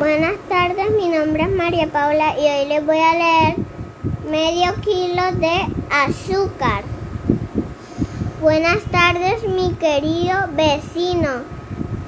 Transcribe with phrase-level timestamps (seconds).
[0.00, 3.56] Buenas tardes, mi nombre es María Paula y hoy les voy a leer
[4.30, 5.52] medio kilo de
[5.90, 6.84] azúcar.
[8.40, 11.42] Buenas tardes, mi querido vecino.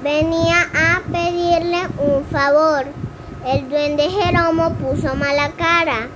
[0.01, 2.87] Venía a pedirle un favor.
[3.45, 6.07] El duende Jeromo puso mala cara,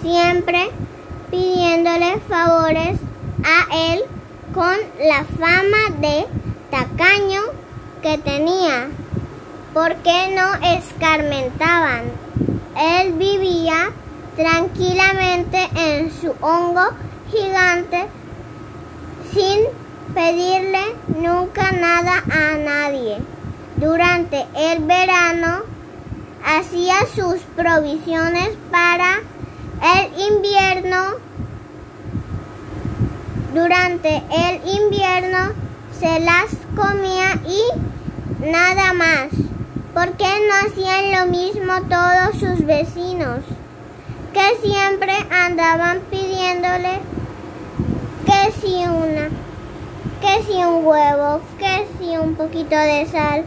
[0.00, 0.70] siempre
[1.30, 2.98] pidiéndole favores
[3.44, 4.04] a él
[4.54, 4.74] con
[5.06, 6.24] la fama de
[6.70, 7.42] tacaño
[8.00, 8.88] que tenía
[9.74, 12.04] porque no escarmentaban.
[12.78, 13.90] Él vivía
[14.36, 16.90] tranquilamente en su hongo
[17.30, 18.06] gigante
[19.34, 19.64] sin
[20.14, 20.80] pedirle
[21.20, 23.18] nunca nada a nadie.
[23.76, 25.62] Durante el verano
[26.44, 29.20] hacía sus provisiones para
[29.96, 31.16] el invierno.
[33.52, 35.52] Durante el invierno
[35.98, 39.43] se las comía y nada más.
[39.94, 43.44] ¿Por qué no hacían lo mismo todos sus vecinos?
[44.32, 46.98] Que siempre andaban pidiéndole
[48.26, 49.28] que si una,
[50.20, 53.44] que si un huevo, que si un poquito de sal,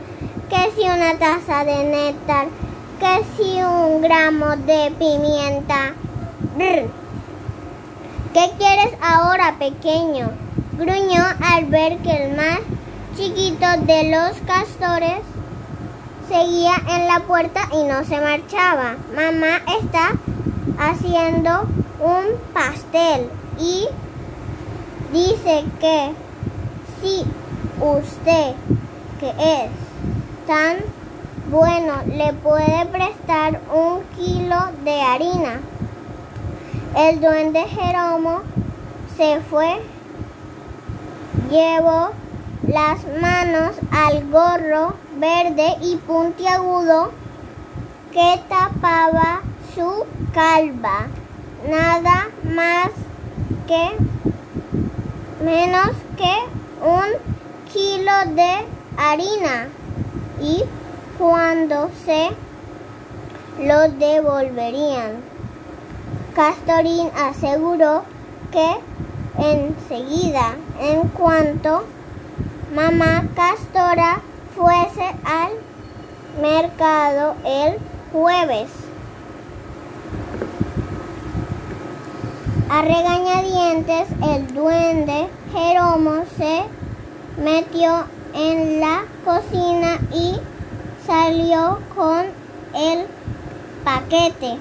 [0.49, 2.47] que si una taza de néctar,
[3.01, 5.95] que si un gramo de pimienta.
[8.33, 10.29] ¿Qué quieres ahora, pequeño?
[10.77, 12.59] Gruñó al ver que el más
[13.17, 15.19] chiquito de los castores
[16.27, 18.95] seguía en la puerta y no se marchaba.
[19.15, 20.11] Mamá está
[20.77, 21.67] haciendo
[21.99, 23.87] un pastel y
[25.11, 26.11] dice que
[27.01, 27.23] si
[27.81, 28.53] usted,
[29.19, 29.71] que es
[30.45, 30.77] tan
[31.49, 35.61] bueno, le puede prestar un kilo de harina.
[36.95, 38.41] El duende Jeromo
[39.15, 39.77] se fue,
[41.49, 42.11] llevó
[42.65, 47.11] las manos al gorro verde y puntiagudo
[48.11, 49.41] que tapaba
[49.75, 51.07] su calva.
[51.69, 52.89] Nada más
[53.67, 53.91] que
[55.43, 56.33] menos que
[56.83, 58.65] un kilo de
[58.97, 59.67] harina
[60.41, 60.63] y
[61.17, 62.29] cuando se
[63.65, 65.21] lo devolverían.
[66.35, 68.03] Castorín aseguró
[68.51, 68.77] que
[69.39, 71.83] enseguida, en cuanto
[72.77, 74.21] mamá Castora
[74.55, 75.49] fuese al
[76.39, 77.79] mercado el
[78.11, 78.69] jueves.
[82.69, 86.65] A regañadientes el duende Jeromo se
[87.43, 88.05] metió
[88.35, 90.39] en la cocina y
[91.07, 92.27] salió con
[92.75, 93.07] el
[93.83, 94.59] paquete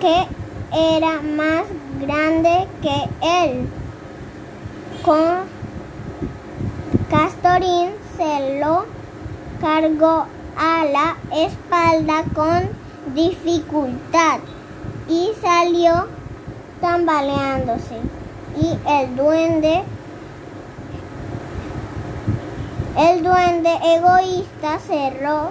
[0.00, 0.26] que
[0.72, 1.64] era más
[2.00, 3.68] grande que él.
[5.04, 5.57] Con
[7.58, 8.84] Se lo
[9.60, 10.26] cargó
[10.56, 12.68] a la espalda con
[13.16, 14.38] dificultad
[15.08, 16.06] y salió
[16.80, 17.96] tambaleándose.
[18.60, 19.82] Y el duende,
[22.96, 25.50] el duende egoísta cerró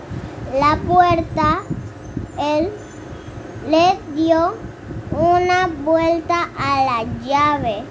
[0.57, 1.59] la puerta.
[2.39, 2.69] Él
[3.69, 4.53] le dio
[5.11, 7.83] una vuelta a la llave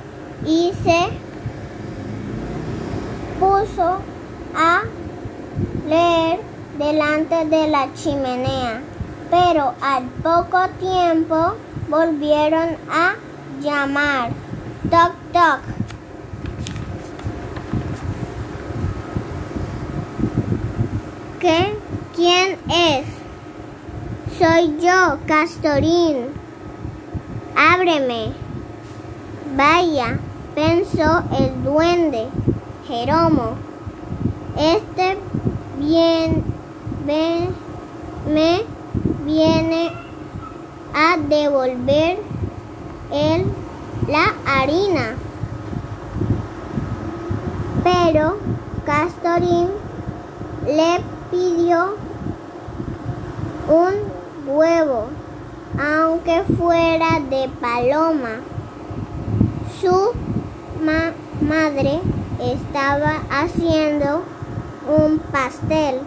[0.47, 1.26] y se
[3.39, 3.99] puso
[4.55, 4.83] a
[5.89, 6.41] leer
[6.79, 8.81] delante de la chimenea,
[9.31, 11.55] pero al poco tiempo
[11.89, 13.15] volvieron a
[13.61, 14.31] llamar.
[14.91, 15.61] Toc, toc.
[21.41, 21.77] ¿Qué?
[22.15, 23.07] ¿Quién es?
[24.39, 26.29] Soy yo, Castorín.
[27.57, 28.33] Ábreme.
[29.57, 30.19] Vaya,
[30.55, 32.29] pensó el duende.
[32.89, 33.57] Jeromo.
[34.57, 35.19] Este
[35.79, 36.45] bien,
[37.05, 38.63] me
[39.25, 39.91] viene
[40.95, 42.19] a devolver
[43.13, 43.45] el,
[44.09, 45.17] la harina.
[47.83, 48.39] Pero
[48.85, 49.69] Castorín
[50.65, 51.97] le pidió
[53.69, 53.95] un
[54.47, 55.07] huevo,
[55.79, 58.41] aunque fuera de paloma.
[59.81, 60.13] Su
[61.41, 62.01] madre
[62.41, 64.23] estaba haciendo
[64.89, 66.01] un pastel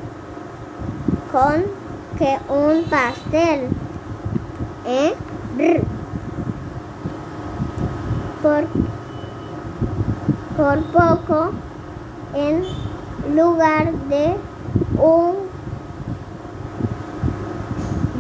[1.32, 1.64] con
[2.18, 3.70] que un pastel
[4.88, 5.14] ¿eh?
[8.42, 8.68] por
[10.58, 11.52] por poco
[12.36, 12.64] en
[13.36, 14.36] lugar de
[14.98, 15.36] un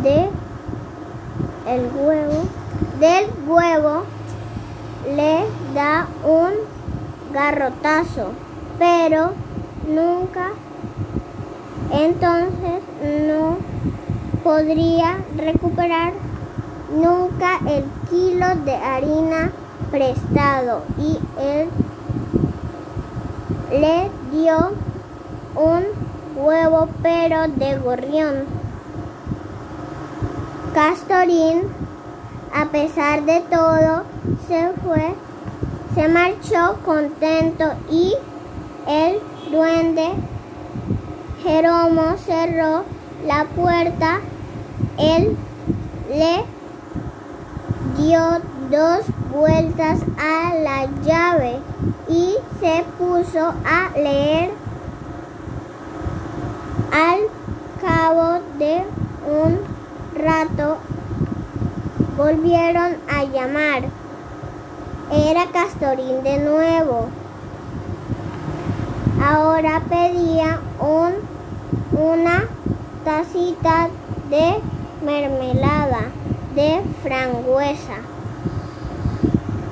[0.03, 0.29] de
[1.67, 2.47] el huevo
[2.99, 4.03] del huevo
[5.15, 6.53] le da un
[7.33, 8.31] garrotazo
[8.77, 9.31] pero
[9.87, 10.51] nunca
[11.91, 12.81] entonces
[13.27, 13.57] no
[14.43, 16.13] podría recuperar
[16.95, 19.51] nunca el kilo de harina
[19.91, 21.69] prestado y él
[23.71, 24.71] le dio
[25.55, 25.83] un
[26.35, 28.45] huevo pero de gorrión.
[30.73, 31.63] Castorín,
[32.53, 34.03] a pesar de todo,
[34.47, 35.15] se fue,
[35.99, 38.15] se marchó contento y
[38.87, 39.19] el
[39.51, 40.11] duende
[41.43, 42.85] Jeromo cerró
[43.27, 44.21] la puerta.
[44.97, 45.35] Él
[46.09, 46.45] le
[48.01, 48.21] dio
[48.71, 49.01] dos
[49.33, 51.59] vueltas a la llave
[52.07, 54.51] y se puso a leer.
[56.93, 57.19] Al
[57.81, 58.83] cabo de
[59.29, 59.59] un
[60.15, 60.77] rato
[62.15, 63.98] volvieron a llamar.
[65.11, 67.07] Era Castorín de nuevo.
[69.19, 71.13] Ahora pedía un,
[71.99, 72.45] una
[73.03, 73.89] tacita
[74.29, 74.59] de
[75.03, 76.11] mermelada
[76.53, 77.97] de frangüesa.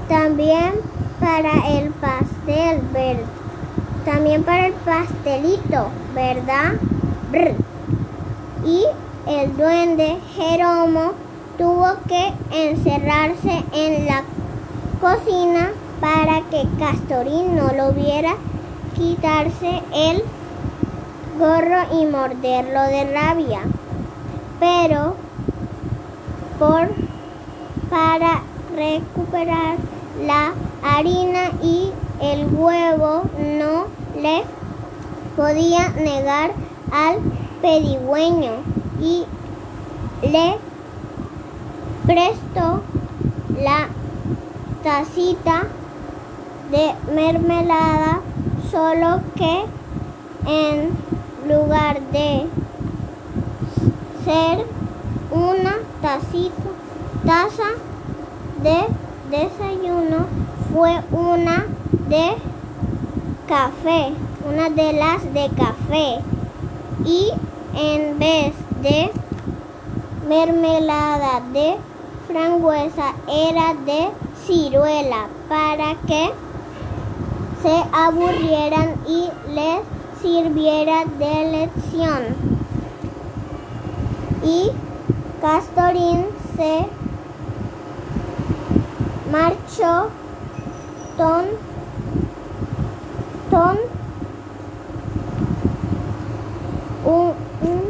[0.10, 0.74] También
[1.20, 3.26] para el pastel, verde.
[4.06, 6.74] También para el pastelito, ¿verdad?
[8.66, 8.86] Y
[9.28, 11.12] el duende Jeromo
[11.60, 14.24] tuvo que encerrarse en la
[15.00, 15.72] cocina
[16.02, 18.36] para que Castorín no lo viera
[18.96, 20.24] quitarse el
[21.40, 23.62] gorro y morderlo de rabia.
[24.60, 25.16] Pero
[26.60, 26.90] por
[27.90, 28.42] para
[28.76, 29.78] recuperar
[30.26, 30.54] la
[30.84, 31.92] harina y
[32.22, 33.24] el huevo
[33.60, 33.86] no
[34.20, 34.44] le
[35.36, 36.52] podía negar
[36.92, 37.20] al
[37.62, 38.54] pedigüeño
[39.00, 39.26] y
[40.24, 40.58] le
[42.06, 42.82] prestó
[43.62, 43.90] la
[44.88, 45.64] tacita
[46.72, 48.22] de mermelada,
[48.72, 49.66] solo que
[50.46, 50.92] en
[51.46, 52.48] lugar de
[54.24, 54.66] ser
[55.30, 56.70] una tacita,
[57.26, 57.70] taza
[58.64, 58.88] de
[59.30, 60.26] desayuno,
[60.74, 61.66] fue una
[62.08, 62.38] de
[63.46, 64.14] café,
[64.50, 66.20] una de las de café.
[67.04, 67.30] Y
[67.76, 69.12] en vez de
[70.30, 71.76] mermelada de
[72.26, 76.32] frangüesa era de ciruela para que
[77.62, 79.82] se aburrieran y les
[80.22, 82.24] sirviera de lección.
[84.44, 84.72] Y
[85.42, 86.88] Castorín se
[89.30, 90.10] marchó
[91.18, 91.46] ton,
[93.52, 93.78] ton,
[97.06, 97.82] un, un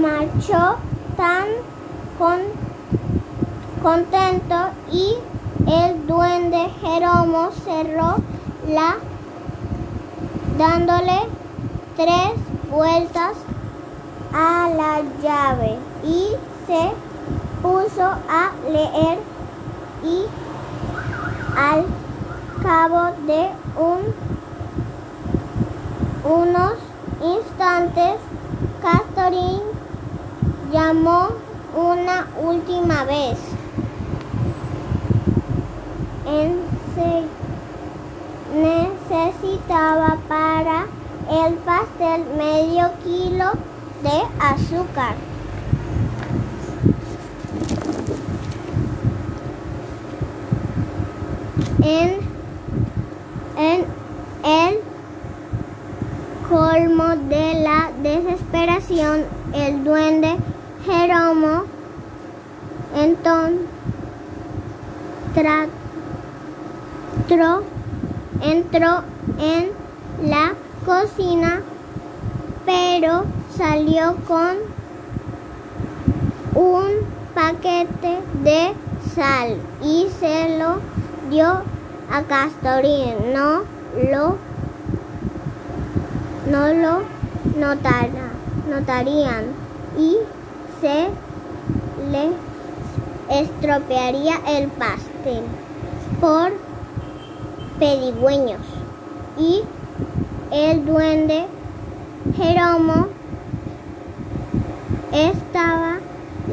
[0.00, 0.76] marchó
[1.16, 1.46] tan
[2.18, 2.40] con,
[3.86, 4.56] contento
[4.90, 5.14] y
[5.68, 8.16] el duende Jeromo cerró
[8.68, 8.96] la
[10.58, 11.20] dándole
[11.94, 12.32] tres
[12.68, 13.36] vueltas
[14.34, 16.30] a la llave y
[16.66, 16.90] se
[17.62, 19.20] puso a leer
[20.02, 20.24] y
[21.56, 21.86] al
[22.64, 23.50] cabo de
[23.80, 24.00] un,
[26.24, 26.72] unos
[27.22, 28.16] instantes
[28.82, 29.60] Castorín
[30.72, 31.45] llamó
[32.42, 33.38] última vez.
[38.56, 40.86] necesitaba para
[41.46, 43.52] el pastel medio kilo
[44.02, 45.16] de azúcar.
[51.82, 52.18] En,
[53.58, 53.84] en
[54.44, 54.78] el
[56.48, 60.36] colmo de la desesperación, el duende
[60.84, 61.75] Jeromo
[62.96, 63.66] entonces
[68.42, 69.02] entró
[69.38, 69.70] en
[70.28, 71.60] la cocina,
[72.64, 73.24] pero
[73.56, 74.56] salió con
[76.54, 76.86] un
[77.34, 78.72] paquete de
[79.14, 80.80] sal y se lo
[81.30, 81.62] dio
[82.10, 83.32] a Castorín.
[83.32, 83.62] No
[84.10, 84.36] lo,
[86.50, 87.02] no lo
[87.58, 88.30] notara,
[88.68, 89.44] notarían
[89.98, 90.16] y
[90.80, 91.08] se
[92.10, 92.55] le
[93.30, 95.42] estropearía el pastel
[96.20, 96.52] por
[97.78, 98.60] pedigüeños
[99.38, 99.62] y
[100.50, 101.46] el duende
[102.36, 103.08] Jeromo
[105.12, 105.98] estaba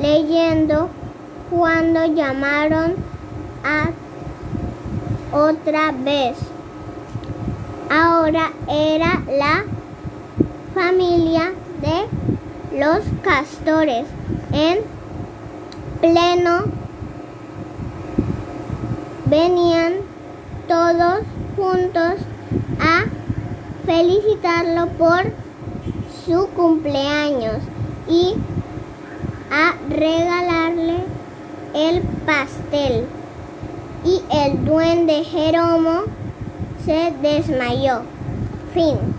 [0.01, 0.89] leyendo
[1.49, 2.95] cuando llamaron
[3.63, 3.89] a
[5.35, 6.37] otra vez.
[7.89, 9.63] Ahora era la
[10.73, 14.05] familia de los castores
[14.51, 14.79] en
[16.03, 16.65] pleno.
[19.25, 19.93] Venían
[20.67, 21.21] todos
[21.55, 22.15] juntos
[22.81, 23.05] a
[23.85, 25.31] felicitarlo por
[26.25, 27.59] su cumpleaños
[28.09, 28.35] y
[29.49, 30.97] a regalarle
[31.73, 33.05] el pastel.
[34.03, 36.01] Y el duende Jeromo
[36.85, 38.01] se desmayó.
[38.73, 39.12] Fin.